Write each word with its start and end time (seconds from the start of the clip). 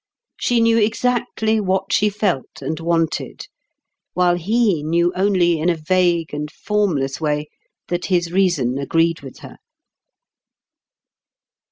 She 0.39 0.61
knew 0.61 0.77
exactly 0.79 1.59
what 1.59 1.93
she 1.93 2.09
felt 2.09 2.59
and 2.63 2.79
wanted; 2.79 3.45
while 4.15 4.35
he 4.35 4.81
knew 4.81 5.13
only 5.15 5.59
in 5.59 5.69
a 5.69 5.75
vague 5.75 6.33
and 6.33 6.51
formless 6.51 7.21
way 7.21 7.49
that 7.89 8.07
his 8.07 8.31
reason 8.31 8.79
agreed 8.79 9.21
with 9.21 9.37
her. 9.41 9.57